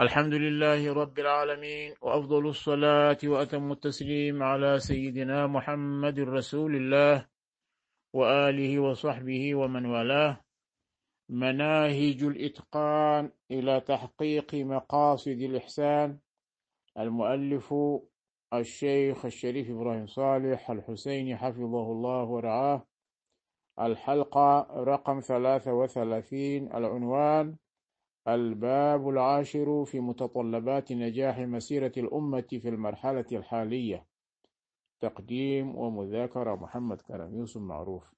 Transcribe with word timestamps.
الحمد 0.00 0.34
لله 0.34 0.92
رب 0.92 1.18
العالمين 1.18 1.94
وأفضل 2.02 2.46
الصلاة 2.48 3.18
وأتم 3.24 3.72
التسليم 3.72 4.42
على 4.42 4.78
سيدنا 4.78 5.46
محمد 5.46 6.20
رسول 6.20 6.76
الله 6.76 7.26
وآله 8.12 8.78
وصحبه 8.78 9.54
ومن 9.54 9.86
والاه. 9.86 10.40
مناهج 11.28 12.22
الإتقان 12.22 13.30
إلى 13.50 13.80
تحقيق 13.80 14.54
مقاصد 14.54 15.40
الإحسان. 15.40 16.18
المؤلف 16.98 17.74
الشيخ 18.54 19.24
الشريف 19.24 19.70
إبراهيم 19.70 20.06
صالح 20.06 20.70
الحسيني 20.70 21.36
حفظه 21.36 21.92
الله 21.92 22.24
ورعاه. 22.24 22.86
الحلقة 23.80 24.66
رقم 24.70 25.20
ثلاثة 25.20 25.72
وثلاثين 25.72 26.72
العنوان 26.74 27.56
الباب 28.28 29.08
العاشر 29.08 29.84
في 29.84 30.00
متطلبات 30.00 30.92
نجاح 30.92 31.38
مسيرة 31.38 31.92
الأمة 31.96 32.40
في 32.40 32.68
المرحلة 32.68 33.26
الحالية. 33.32 34.06
تقديم 35.00 35.76
ومذاكرة 35.76 36.54
محمد 36.54 37.00
كرم 37.00 37.34
يوسف 37.34 37.60
معروف. 37.60 38.14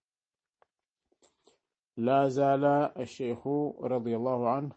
لا 1.96 2.28
زال 2.28 2.64
الشيخ 2.98 3.46
رضي 3.80 4.16
الله 4.16 4.48
عنه 4.50 4.72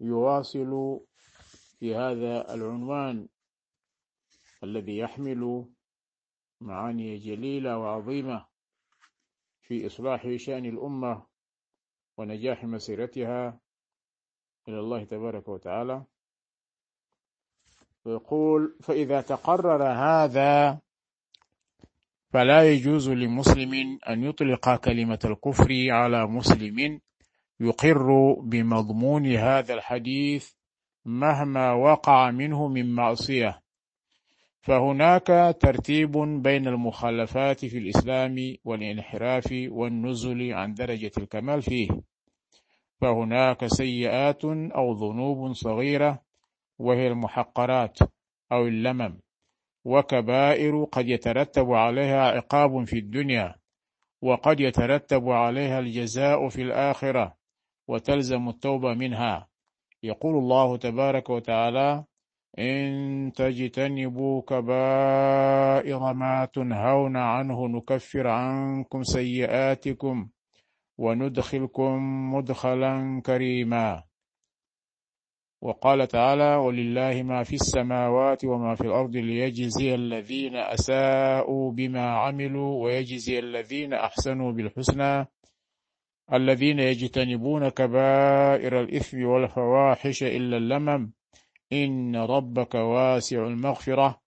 يواصل 0.00 1.00
في 1.78 1.94
هذا 1.94 2.54
العنوان 2.54 3.28
الذي 4.62 4.98
يحمل 4.98 5.64
معاني 6.60 7.16
جليلة 7.16 7.78
وعظيمة 7.78 8.46
في 9.60 9.86
إصلاح 9.86 10.36
شأن 10.36 10.66
الأمة 10.66 11.26
ونجاح 12.18 12.64
مسيرتها. 12.64 13.60
إلى 14.68 14.80
الله 14.80 15.04
تبارك 15.04 15.48
وتعالى. 15.48 16.02
ويقول 18.04 18.76
فإذا 18.82 19.20
تقرر 19.20 19.82
هذا 19.82 20.78
فلا 22.30 22.72
يجوز 22.72 23.08
لمسلم 23.08 23.98
أن 24.08 24.24
يطلق 24.24 24.76
كلمة 24.76 25.18
الكفر 25.24 25.90
على 25.90 26.26
مسلم 26.26 27.00
يقر 27.60 28.32
بمضمون 28.40 29.26
هذا 29.26 29.74
الحديث 29.74 30.52
مهما 31.04 31.72
وقع 31.72 32.30
منه 32.30 32.68
من 32.68 32.94
معصية. 32.94 33.62
فهناك 34.60 35.56
ترتيب 35.60 36.12
بين 36.42 36.68
المخالفات 36.68 37.64
في 37.64 37.78
الإسلام 37.78 38.56
والانحراف 38.64 39.48
والنزل 39.68 40.52
عن 40.52 40.74
درجة 40.74 41.12
الكمال 41.18 41.62
فيه. 41.62 41.88
فهناك 43.00 43.66
سيئات 43.66 44.44
أو 44.74 44.92
ذنوب 44.92 45.52
صغيرة 45.52 46.22
وهي 46.78 47.06
المحقرات 47.06 47.98
أو 48.52 48.66
اللمم 48.66 49.20
وكبائر 49.84 50.84
قد 50.84 51.08
يترتب 51.08 51.72
عليها 51.72 52.20
عقاب 52.20 52.84
في 52.84 52.98
الدنيا 52.98 53.54
وقد 54.22 54.60
يترتب 54.60 55.28
عليها 55.28 55.78
الجزاء 55.78 56.48
في 56.48 56.62
الآخرة 56.62 57.36
وتلزم 57.88 58.48
التوبة 58.48 58.94
منها. 58.94 59.48
يقول 60.02 60.38
الله 60.38 60.76
تبارك 60.76 61.30
وتعالى 61.30 62.04
إن 62.58 63.32
تجتنبوا 63.36 64.42
كبائر 64.42 66.12
ما 66.12 66.44
تنهون 66.52 67.16
عنه 67.16 67.68
نكفر 67.68 68.26
عنكم 68.26 69.02
سيئاتكم. 69.02 70.28
وندخلكم 70.98 71.96
مدخلا 72.34 73.22
كريما. 73.26 74.02
وقال 75.62 76.08
تعالى 76.08 76.56
ولله 76.56 77.22
ما 77.22 77.42
في 77.42 77.54
السماوات 77.54 78.44
وما 78.44 78.74
في 78.74 78.80
الأرض 78.80 79.16
ليجزي 79.16 79.94
الذين 79.94 80.56
أساءوا 80.56 81.72
بما 81.72 82.10
عملوا 82.10 82.84
ويجزي 82.84 83.38
الذين 83.38 83.92
أحسنوا 83.92 84.52
بالحسنى. 84.52 85.26
الذين 86.32 86.78
يجتنبون 86.78 87.68
كبائر 87.68 88.80
الإثم 88.80 89.24
والفواحش 89.24 90.22
إلا 90.22 90.56
اللمم. 90.56 91.12
إن 91.72 92.16
ربك 92.16 92.74
واسع 92.74 93.46
المغفرة. 93.46 94.25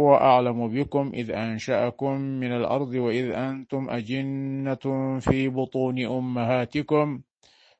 هو 0.00 0.14
أعلم 0.14 0.68
بكم 0.68 1.12
إذ 1.14 1.30
أنشأكم 1.30 2.12
من 2.20 2.52
الأرض 2.52 2.88
وإذ 2.88 3.30
أنتم 3.30 3.90
أجنة 3.90 4.84
في 5.20 5.48
بطون 5.48 6.06
أمهاتكم. 6.06 7.22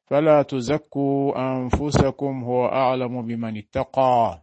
فلا 0.07 0.43
تزكوا 0.43 1.39
أنفسكم 1.39 2.45
هو 2.45 2.67
أعلم 2.67 3.23
بمن 3.23 3.57
اتقى. 3.57 4.43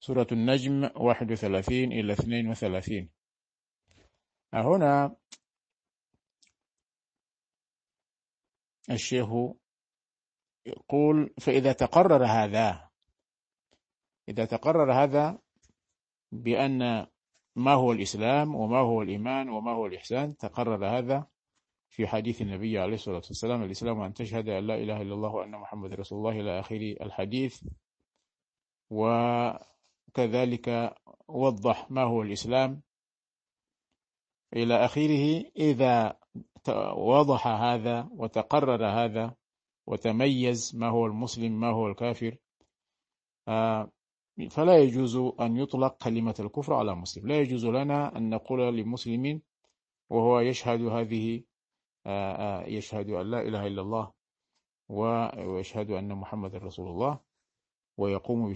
سورة 0.00 0.26
النجم 0.32 0.90
31 0.96 1.92
إلى 1.92 2.12
32 2.12 3.08
هنا 4.54 5.16
الشيخ 8.90 9.28
يقول 10.66 11.34
فإذا 11.40 11.72
تقرر 11.72 12.24
هذا 12.26 12.83
إذا 14.28 14.44
تقرر 14.44 14.92
هذا 14.92 15.38
بأن 16.32 17.06
ما 17.56 17.72
هو 17.72 17.92
الإسلام 17.92 18.54
وما 18.54 18.78
هو 18.78 19.02
الإيمان 19.02 19.48
وما 19.48 19.72
هو 19.72 19.86
الإحسان 19.86 20.36
تقرر 20.36 20.98
هذا 20.98 21.26
في 21.90 22.06
حديث 22.06 22.42
النبي 22.42 22.78
عليه 22.78 22.94
الصلاة 22.94 23.16
والسلام. 23.16 23.62
الإسلام 23.62 24.00
أن 24.00 24.14
تشهد 24.14 24.48
أن 24.48 24.66
لا 24.66 24.74
إله 24.74 25.02
إلا 25.02 25.14
الله 25.14 25.34
وأن 25.34 25.50
محمد 25.50 25.94
رسول 25.94 26.18
الله 26.18 26.40
إلى 26.40 26.60
آخر 26.60 26.96
الحديث. 27.00 27.64
وكذلك 28.90 30.94
وضح 31.28 31.90
ما 31.90 32.02
هو 32.02 32.22
الإسلام 32.22 32.82
إلى 34.52 34.84
آخره. 34.84 35.44
إذا 35.56 36.16
وضح 36.96 37.46
هذا 37.46 38.08
وتقرر 38.10 38.86
هذا 38.86 39.34
وتميز 39.86 40.76
ما 40.76 40.88
هو 40.88 41.06
المسلم 41.06 41.60
ما 41.60 41.70
هو 41.70 41.86
الكافر 41.86 42.36
آه، 43.48 43.90
فلا 44.50 44.78
يجوز 44.78 45.16
أن 45.16 45.56
يطلق 45.56 45.96
كلمة 46.02 46.34
الكفر 46.40 46.74
على 46.74 46.94
مسلم. 46.94 47.26
لا 47.26 47.40
يجوز 47.40 47.66
لنا 47.66 48.16
أن 48.16 48.30
نقول 48.30 48.76
لمسلم 48.76 49.40
وهو 50.10 50.40
يشهد 50.40 50.80
هذه 50.82 51.42
آه، 52.06 52.62
آه، 52.62 52.66
يشهد 52.66 53.10
أن 53.10 53.30
لا 53.30 53.40
إله 53.42 53.66
إلا 53.66 53.82
الله 53.82 54.12
ويشهد 54.88 55.90
أن 55.90 56.14
محمد 56.14 56.54
رسول 56.54 56.90
الله 56.90 57.20
ويقوم 57.96 58.54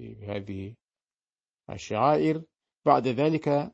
بهذه 0.00 0.74
الشعائر. 1.70 2.42
بعد 2.84 3.08
ذلك 3.08 3.72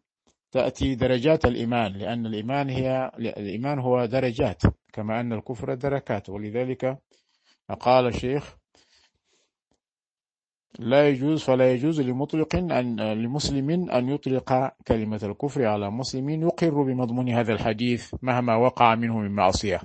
تأتي 0.51 0.95
درجات 0.95 1.45
الإيمان 1.45 1.93
لأن 1.93 2.27
الإيمان 2.27 2.69
هي 2.71 3.13
الإيمان 3.19 3.79
هو 3.79 4.05
درجات 4.05 4.63
كما 4.93 5.21
أن 5.21 5.33
الكفر 5.33 5.75
دركات. 5.75 6.29
ولذلك 6.29 6.99
قال 7.81 8.07
الشيخ 8.07 8.62
لا 10.79 11.09
يجوز 11.09 11.43
فلا 11.43 11.73
يجوز 11.73 12.01
لمطلق 12.01 12.57
أن 12.57 13.13
لمسلم 13.13 13.71
أن 13.91 14.09
يطلق 14.09 14.73
كلمة 14.87 15.21
الكفر 15.23 15.67
على 15.67 15.91
مسلم 15.91 16.29
يقر 16.31 16.83
بمضمون 16.83 17.29
هذا 17.29 17.53
الحديث 17.53 18.15
مهما 18.23 18.57
وقع 18.57 18.95
منه 18.95 19.19
من 19.19 19.31
معصية. 19.31 19.81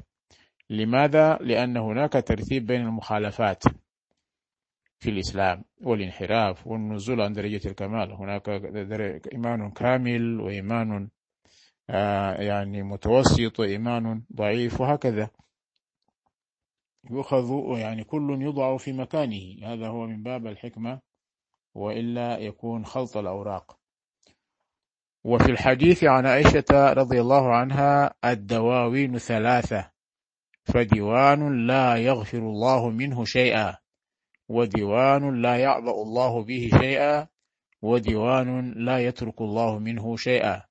لماذا؟ 0.70 1.38
لأن 1.42 1.78
هناك 1.78 2.14
ترتيب 2.14 2.66
بين 2.66 2.82
المخالفات 2.82 3.64
في 5.00 5.10
الإسلام 5.10 5.64
والانحراف 5.82 6.68
والنزول 6.68 7.22
عن 7.22 7.34
درجة 7.34 7.68
الكمال. 7.68 8.12
هناك 8.12 8.50
إيمان 9.34 9.72
كامل 9.72 10.40
وإيمان 10.40 11.10
آه، 11.90 12.34
يعني 12.34 12.84
متوسط 12.84 13.60
وإيمان 13.60 14.22
ضعيف 14.36 14.82
وهكذا. 14.82 15.30
يؤخذ 17.12 17.78
يعني 17.78 18.04
كل 18.04 18.42
يضع 18.42 18.78
في 18.78 18.94
مكانه. 18.94 19.56
هذا 19.64 19.88
هو 19.88 20.08
من 20.08 20.24
باب 20.24 20.48
الحكمة 20.48 21.00
وإلا 21.76 22.38
يكون 22.38 22.86
خلط 22.86 23.18
الأوراق. 23.18 23.78
وفي 25.24 25.52
الحديث 25.52 26.04
عن 26.04 26.26
عائشة 26.26 26.94
رضي 26.94 27.22
الله 27.22 27.56
عنها 27.56 28.14
الدواوين 28.26 29.18
ثلاثة 29.18 29.92
فديوان 30.64 31.68
لا 31.68 31.96
يغفر 31.96 32.38
الله 32.38 32.90
منه 32.90 33.26
شيئا 33.26 33.78
وديوان 34.50 35.42
لا 35.42 35.58
يعبأ 35.58 35.92
الله 35.92 36.44
به 36.44 36.70
شيئا 36.80 37.28
وديوان 37.82 38.72
لا 38.72 39.00
يترك 39.00 39.42
الله 39.42 39.80
منه 39.80 40.16
شيئا. 40.16 40.64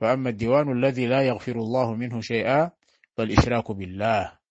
فأما 0.00 0.30
الديوان 0.30 0.72
الذي 0.72 1.06
لا 1.06 1.22
يغفر 1.22 1.52
الله 1.52 1.94
منه 1.94 2.20
شيئا 2.20 2.70
فالإشراك 3.16 3.72
بالله. 3.72 4.43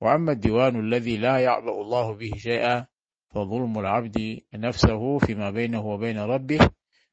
وأما 0.00 0.32
الديوان 0.32 0.80
الذي 0.80 1.16
لا 1.16 1.38
يعبأ 1.38 1.80
الله 1.80 2.14
به 2.14 2.30
شيئا 2.36 2.86
فظلم 3.34 3.78
العبد 3.78 4.40
نفسه 4.54 5.18
فيما 5.18 5.50
بينه 5.50 5.86
وبين 5.86 6.18
ربه 6.18 6.70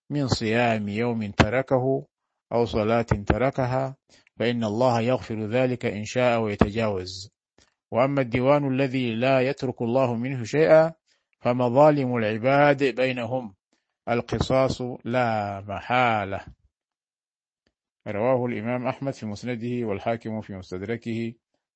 من 0.09 0.27
صيام 0.27 0.89
يوم 0.89 1.31
تركه 1.31 2.05
أو 2.53 2.65
صلاة 2.65 3.01
تركها 3.01 3.95
فإن 4.39 4.63
الله 4.63 5.01
يغفر 5.01 5.45
ذلك 5.45 5.85
إن 5.85 6.05
شاء 6.05 6.41
ويتجاوز. 6.41 7.31
وأما 7.91 8.21
الديوان 8.21 8.73
الذي 8.73 9.15
لا 9.15 9.41
يترك 9.41 9.81
الله 9.81 10.15
منه 10.15 10.43
شيئا 10.43 10.93
فمظالم 11.39 12.17
العباد 12.17 12.83
بينهم. 12.83 13.55
القصاص 14.09 14.81
لا 15.05 15.61
محالة. 15.67 16.45
رواه 18.07 18.45
الإمام 18.45 18.87
أحمد 18.87 19.13
في 19.13 19.25
مسنده 19.25 19.87
والحاكم 19.87 20.41
في 20.41 20.53
مستدركه. 20.53 21.33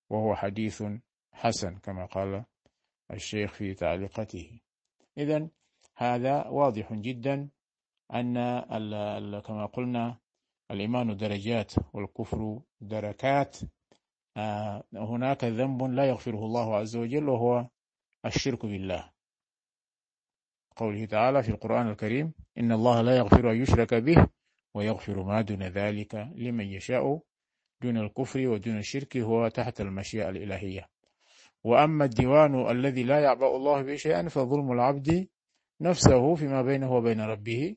وهو 0.09 0.35
حديث 0.35 0.83
حسن 1.31 1.75
كما 1.77 2.05
قال 2.05 2.45
الشيخ 3.11 3.53
في 3.53 3.73
تعليقته 3.73 4.59
إذا 5.17 5.47
هذا 5.97 6.47
واضح 6.47 6.93
جدا 6.93 7.49
أن 8.13 8.33
كما 9.39 9.65
قلنا 9.65 10.17
الإيمان 10.71 11.17
درجات 11.17 11.73
والكفر 11.93 12.59
دركات. 12.81 13.57
آه، 14.37 14.83
هناك 14.93 15.43
ذنب 15.43 15.83
لا 15.83 16.05
يغفره 16.05 16.45
الله 16.45 16.75
عز 16.75 16.95
وجل 16.95 17.29
وهو 17.29 17.67
الشرك 18.25 18.65
بالله. 18.65 19.11
قوله 20.75 21.05
تعالى 21.05 21.43
في 21.43 21.49
القرآن 21.49 21.89
الكريم 21.89 22.33
إن 22.57 22.71
الله 22.71 23.01
لا 23.01 23.17
يغفر 23.17 23.51
أن 23.51 23.61
يشرك 23.61 23.93
به 23.93 24.27
ويغفر 24.73 25.23
ما 25.23 25.41
دون 25.41 25.63
ذلك 25.63 26.15
لمن 26.15 26.65
يشاء 26.65 27.21
دون 27.81 27.97
الكفر 27.97 28.47
ودون 28.47 28.77
الشرك 28.77 29.17
هو 29.17 29.47
تحت 29.47 29.81
المشيئة 29.81 30.29
الإلهية. 30.29 30.89
وأما 31.63 32.05
الديوان 32.05 32.71
الذي 32.71 33.03
لا 33.03 33.19
يعبأ 33.19 33.55
الله 33.55 33.81
به 33.81 33.95
شيئا 33.95 34.27
فظلم 34.29 34.71
العبد 34.71 35.27
نفسه 35.81 36.35
فيما 36.35 36.61
بينه 36.61 36.93
وبين 36.93 37.21
ربه 37.21 37.75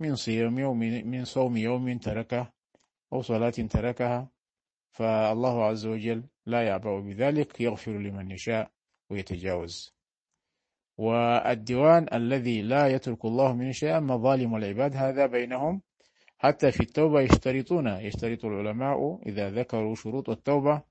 من 0.00 0.14
صيام 0.14 0.58
يوم 0.58 0.78
من 0.78 1.24
صوم 1.24 1.56
يوم 1.56 1.98
تركه 1.98 2.52
أو 3.12 3.22
صلاة 3.22 3.50
تركها. 3.50 4.30
فالله 4.90 5.64
عز 5.64 5.86
وجل 5.86 6.24
لا 6.46 6.62
يعبأ 6.62 7.00
بذلك 7.00 7.60
يغفر 7.60 7.92
لمن 7.92 8.30
يشاء 8.30 8.70
ويتجاوز. 9.10 9.96
والديوان 10.98 12.06
الذي 12.12 12.62
لا 12.62 12.88
يترك 12.88 13.24
الله 13.24 13.52
من 13.52 13.72
شيئا 13.72 14.00
مظالم 14.00 14.56
العباد 14.56 14.96
هذا 14.96 15.26
بينهم 15.26 15.82
حتى 16.38 16.72
في 16.72 16.80
التوبة 16.80 17.20
يشترطون 17.20 17.86
يشترط 17.86 18.44
العلماء 18.44 19.20
إذا 19.26 19.50
ذكروا 19.50 19.94
شروط 19.94 20.30
التوبة 20.30 20.82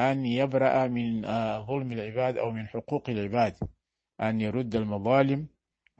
أن 0.00 0.26
يبرأ 0.26 0.86
من 0.86 1.24
آه، 1.24 1.66
ظلم 1.66 1.92
العباد 1.92 2.38
أو 2.38 2.50
من 2.50 2.66
حقوق 2.66 3.10
العباد 3.10 3.56
أن 4.20 4.40
يرد 4.40 4.74
المظالم 4.74 5.48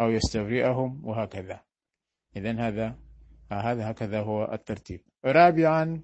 أو 0.00 0.10
يستبرئهم 0.10 1.04
وهكذا. 1.04 1.60
إذا 2.36 2.52
هذا 2.52 2.98
هذا 3.52 3.90
هكذا 3.90 4.20
هو 4.20 4.52
الترتيب. 4.52 5.00
رابعا 5.24 6.02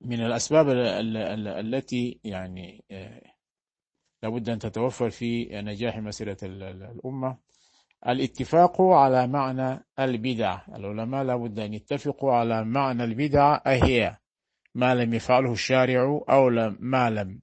من 0.00 0.20
الأسباب 0.20 0.68
التي 0.68 2.20
يعني 2.24 2.84
آه، 2.90 3.22
لابد 4.22 4.48
أن 4.48 4.58
تتوفر 4.58 5.10
في 5.10 5.48
نجاح 5.52 5.98
مسيرة 5.98 6.36
الأمة 6.42 7.36
الاتفاق 8.08 8.82
على 8.82 9.26
معنى 9.26 9.84
البدع. 9.98 10.58
العلماء 10.74 11.24
لابد 11.24 11.58
أن 11.58 11.74
يتفقوا 11.74 12.32
على 12.32 12.64
معنى 12.64 13.04
البدع 13.04 13.60
أهي 13.66 14.16
ما 14.74 14.94
لم 14.94 15.14
يفعله 15.14 15.52
الشارع 15.52 16.20
أو 16.30 16.50
ما 16.80 17.10
لم 17.10 17.40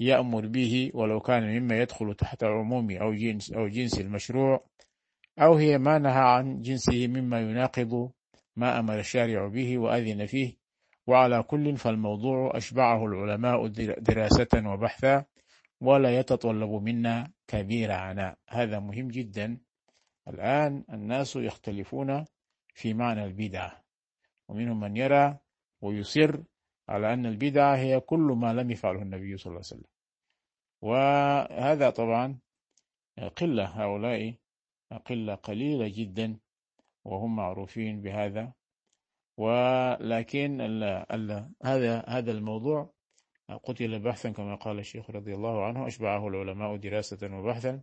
يأمر 0.00 0.46
به 0.46 0.90
ولو 0.94 1.20
كان 1.20 1.58
مما 1.58 1.78
يدخل 1.78 2.14
تحت 2.14 2.44
عموم 2.44 2.90
أو 2.90 3.14
جنس 3.14 3.52
أو 3.52 3.68
جنس 3.68 4.00
المشروع 4.00 4.64
أو 5.38 5.54
هي 5.54 5.78
ما 5.78 5.98
نهى 5.98 6.22
عن 6.22 6.60
جنسه 6.60 7.06
مما 7.06 7.40
يناقض 7.40 8.10
ما 8.56 8.78
أمر 8.78 8.98
الشارع 8.98 9.48
به 9.48 9.78
وأذن 9.78 10.26
فيه. 10.26 10.60
وعلى 11.06 11.42
كل 11.42 11.76
فالموضوع 11.76 12.56
أشبعه 12.56 13.06
العلماء 13.06 13.66
دراسة 13.98 14.70
وبحثا 14.72 15.24
ولا 15.80 16.18
يتطلب 16.18 16.70
منا 16.70 17.32
كبير 17.48 17.92
عناء. 17.92 18.38
هذا 18.48 18.78
مهم 18.78 19.08
جدا. 19.08 19.58
الآن 20.30 20.84
الناس 20.92 21.36
يختلفون 21.36 22.24
في 22.74 22.94
معنى 22.94 23.24
البدعة 23.24 23.84
ومنهم 24.48 24.80
من 24.80 24.96
يرى 24.96 25.38
ويصر 25.80 26.42
على 26.88 27.14
أن 27.14 27.26
البدعة 27.26 27.76
هي 27.76 28.00
كل 28.00 28.36
ما 28.42 28.52
لم 28.52 28.70
يفعله 28.70 29.02
النبي 29.02 29.36
صلى 29.36 29.46
الله 29.50 29.62
عليه 29.66 29.74
وسلم. 29.74 29.90
وهذا 30.82 31.90
طبعا 31.90 32.38
قلة 33.36 33.64
هؤلاء 33.64 34.34
قلة 35.06 35.34
قليلة 35.34 35.88
جدا 35.88 36.38
وهم 37.04 37.36
معروفين 37.36 38.00
بهذا. 38.00 38.52
ولكن 39.36 40.60
ال 40.60 40.82
ال 40.84 41.50
هذا 41.62 42.04
هذا 42.08 42.32
الموضوع 42.32 42.90
قتل 43.64 43.98
بحثا 43.98 44.30
كما 44.30 44.54
قال 44.54 44.78
الشيخ 44.78 45.10
رضي 45.10 45.34
الله 45.34 45.64
عنه 45.64 45.86
أشبعه 45.86 46.28
العلماء 46.28 46.76
دراسة 46.76 47.36
وبحثا. 47.36 47.82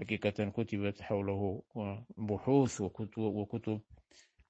حقيقة 0.00 0.50
كتبت 0.50 1.02
حوله 1.02 1.62
بحوث 2.16 2.80
وكتب, 3.18 3.80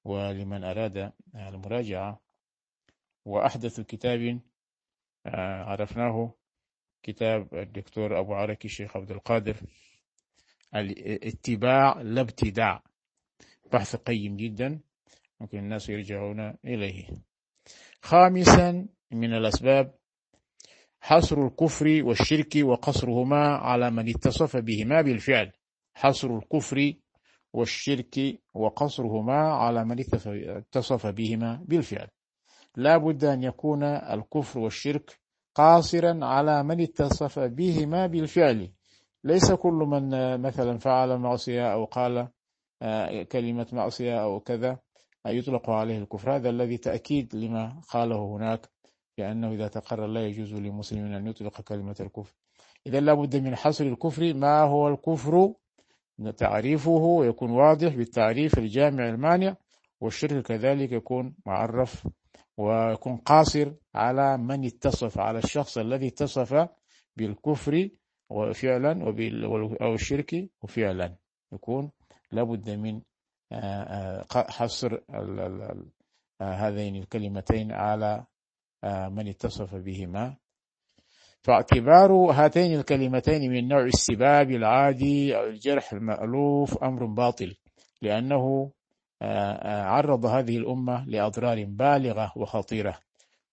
ولمن 0.04 0.64
أراد 0.64 1.12
المراجعة. 1.34 2.20
وأحدث 3.24 3.80
كتاب 3.80 4.40
آه، 5.26 5.64
عرفناه 5.64 6.34
كتاب 7.02 7.54
الدكتور 7.54 8.18
أبو 8.18 8.34
عركي 8.34 8.68
الشيخ 8.68 8.96
عبد 8.96 9.10
القادر 9.10 9.56
الاتباع 10.74 12.00
لا 12.00 12.20
ابتداع 12.20 12.82
بحث 13.72 13.96
قيم 13.96 14.36
جدا 14.36 14.80
ممكن 15.40 15.58
الناس 15.58 15.88
يرجعون 15.88 16.54
إليه. 16.64 17.08
خامسا 18.02 18.86
من 19.10 19.34
الأسباب 19.34 19.97
حصر 21.08 21.46
الكفر 21.46 22.02
والشرك 22.04 22.52
وقصرهما 22.62 23.56
على 23.56 23.90
من 23.90 24.08
اتصف 24.08 24.56
بهما 24.56 25.02
بالفعل. 25.02 25.52
حصر 25.94 26.36
الكفر 26.36 26.92
والشرك 27.52 28.40
وقصرهما 28.54 29.52
على 29.52 29.84
من 29.84 29.96
اتصف 30.00 31.06
بهما 31.06 31.64
بالفعل. 31.64 32.08
لا 32.76 32.96
بد 32.96 33.24
أن 33.24 33.42
يكون 33.42 33.82
الكفر 33.82 34.58
والشرك 34.58 35.18
قاصرا 35.54 36.24
على 36.24 36.62
من 36.62 36.80
اتصف 36.80 37.38
بهما 37.38 38.06
بالفعل. 38.06 38.72
ليس 39.24 39.52
كل 39.52 39.86
من 39.92 40.40
مثلا 40.40 40.78
فعل 40.78 41.18
معصية 41.18 41.72
أو 41.72 41.84
قال 41.84 42.28
آه، 42.82 43.22
كلمة 43.22 43.66
معصية 43.72 44.22
أو 44.22 44.40
كذا 44.40 44.78
يطلق 45.26 45.70
عليه 45.70 45.98
الكفر. 45.98 46.36
هذا 46.36 46.50
الذي 46.50 46.78
تأكيد 46.78 47.34
لما 47.34 47.80
قاله 47.90 48.36
هناك. 48.36 48.77
لأنه 49.18 49.52
إذا 49.52 49.68
تقرر 49.68 50.06
لا 50.06 50.26
يجوز 50.26 50.54
لمسلم 50.54 51.04
أن 51.04 51.26
يطلق 51.26 51.60
كلمة 51.60 51.96
الكفر. 52.00 52.34
إذا 52.86 53.00
لابد 53.00 53.36
من 53.36 53.56
حصر 53.56 53.84
الكفر. 53.84 54.34
ما 54.34 54.60
هو 54.60 54.88
الكفر؟ 54.88 55.54
تعريفه 56.36 57.24
يكون 57.24 57.50
واضح 57.50 57.94
بالتعريف 57.94 58.58
الجامع 58.58 59.08
المانع 59.08 59.56
والشرك 60.00 60.46
كذلك 60.46 60.92
يكون 60.92 61.34
معرف 61.46 62.08
ويكون 62.56 63.16
قاصر 63.16 63.72
على 63.94 64.38
من 64.38 64.64
اتصف 64.64 65.18
على 65.18 65.38
الشخص 65.38 65.78
الذي 65.78 66.08
اتصف 66.08 66.68
بالكفر 67.16 67.88
وفعلا 68.30 69.04
أو 69.82 69.94
الشرك 69.94 70.50
وفعلا 70.62 71.16
يكون 71.52 71.90
لابد 72.32 72.70
من 72.70 73.00
آه، 73.52 73.56
آه، 73.56 74.26
حصر 74.50 74.98
آه، 75.10 75.74
هذين 76.40 76.96
الكلمتين 76.96 77.72
على 77.72 78.24
من 78.84 79.28
اتصف 79.28 79.74
بهما. 79.74 80.36
فاعتبار 81.42 82.12
هاتين 82.12 82.78
الكلمتين 82.78 83.50
من 83.52 83.68
نوع 83.68 83.84
السباب 83.84 84.50
العادي 84.50 85.36
أو 85.36 85.44
الجرح 85.44 85.92
المألوف 85.92 86.78
أمر 86.84 87.06
باطل 87.06 87.54
لأنه 88.02 88.70
عرض 89.64 90.26
هذه 90.26 90.56
الأمة 90.56 91.04
لأضرار 91.06 91.64
بالغة 91.64 92.32
وخطيرة 92.36 92.98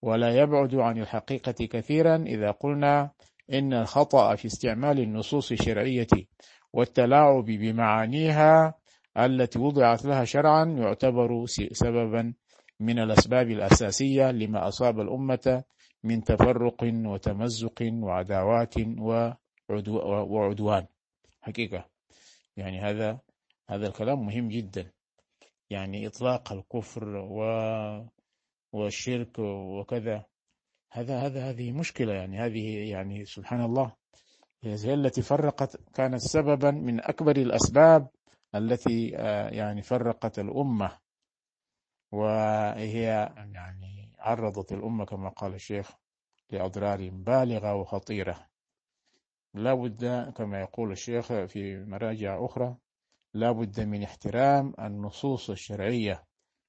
ولا 0.02 0.36
يبعد 0.36 0.76
عن 0.76 0.98
الحقيقة 0.98 1.66
كثيرا 1.66 2.16
إذا 2.16 2.52
قلنا 2.52 3.12
إن 3.54 3.74
الخطأ 3.74 4.36
في 4.36 4.46
استعمال 4.46 5.00
النصوص 5.00 5.52
الشرعية 5.52 6.08
والتلاعب 6.74 7.46
بمعانيها 7.46 8.74
التي 9.18 9.60
وضعت 9.60 10.06
لها 10.06 10.24
شرعا 10.24 10.66
يعتبر 10.66 11.46
سببا 11.72 12.34
من 12.80 13.00
الأسباب 13.00 13.52
الأساسية 13.52 14.32
لما 14.32 14.68
أصاب 14.68 15.00
الأمة 15.00 15.64
من 16.04 16.24
تفرق 16.24 16.84
وتمزق 16.84 17.82
وعداوات 17.82 18.74
وعدوان. 19.70 20.86
حقيقة. 21.42 21.86
يعني 22.58 22.80
هذا 22.80 23.20
هذا 23.70 23.88
الكلام 23.88 24.26
مهم 24.26 24.50
جدا. 24.50 24.92
يعني 25.70 26.08
إطلاق 26.08 26.54
الكفر 26.54 27.16
و 27.16 27.40
والشرك 28.74 29.40
وكذا. 29.40 30.26
هذا 30.92 31.20
هذا 31.20 31.50
هذه 31.50 31.72
مشكلة 31.72 32.14
يعني. 32.14 32.40
هذه 32.40 32.90
يعني 32.90 33.26
سبحان 33.26 33.62
الله 33.62 33.96
هي 34.64 34.94
التي 34.94 35.22
فرقت 35.22 35.78
كانت 35.94 36.22
سببا 36.22 36.72
من 36.72 37.00
أكبر 37.00 37.36
الأسباب 37.38 38.08
التي 38.56 39.18
آه، 39.18 39.50
يعني 39.50 39.82
فرقت 39.82 40.40
الأمة. 40.40 41.05
وهي 42.12 43.34
يعني 43.38 44.12
عرضت 44.20 44.72
الأمة 44.72 45.06
كما 45.06 45.30
قال 45.30 45.54
الشيخ 45.54 45.92
لأضرار 46.50 47.10
بالغة 47.10 47.76
وخطيرة. 47.76 48.48
لا 49.54 49.74
بد 49.74 50.34
كما 50.38 50.62
يقول 50.62 50.92
الشيخ 50.92 51.28
في 51.28 51.86
مراجع 51.86 52.46
أخرى 52.46 52.78
لا 53.34 53.52
بد 53.52 53.80
من 53.80 54.04
احترام 54.04 54.74
النصوص 54.80 55.50
الشرعية 55.50 56.26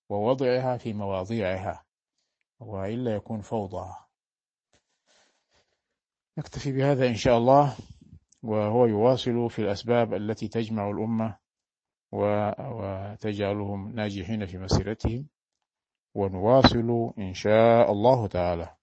ووضعها 0.08 0.76
في 0.76 0.92
مواضيعها 0.92 1.84
وإلا 2.60 3.14
يكون 3.14 3.40
فوضى. 3.40 3.94
نكتفي 6.38 6.72
بهذا 6.72 7.06
إن 7.06 7.14
شاء 7.14 7.38
الله 7.38 7.76
وهو 8.42 8.86
يواصل 8.86 9.50
في 9.50 9.58
الأسباب 9.62 10.14
التي 10.14 10.48
تجمع 10.48 10.90
الأمة 10.90 11.38
وتجعلهم 12.12 13.92
ناجحين 13.92 14.46
في 14.46 14.58
مسيرتهم 14.58 15.26
ونواصل 16.14 17.12
إن 17.18 17.34
شاء 17.34 17.92
الله 17.92 18.26
تعالى. 18.26 18.76